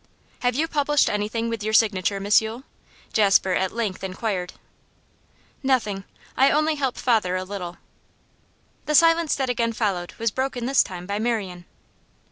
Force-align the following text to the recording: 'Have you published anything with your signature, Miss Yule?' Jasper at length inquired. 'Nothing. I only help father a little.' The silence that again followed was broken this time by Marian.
'Have 0.39 0.55
you 0.55 0.67
published 0.67 1.11
anything 1.11 1.47
with 1.47 1.61
your 1.61 1.73
signature, 1.75 2.19
Miss 2.19 2.41
Yule?' 2.41 2.63
Jasper 3.13 3.51
at 3.53 3.71
length 3.71 4.03
inquired. 4.03 4.53
'Nothing. 5.61 6.05
I 6.35 6.49
only 6.49 6.73
help 6.73 6.97
father 6.97 7.35
a 7.35 7.43
little.' 7.43 7.77
The 8.87 8.95
silence 8.95 9.35
that 9.35 9.47
again 9.51 9.73
followed 9.73 10.13
was 10.17 10.31
broken 10.31 10.65
this 10.65 10.81
time 10.81 11.05
by 11.05 11.19
Marian. 11.19 11.65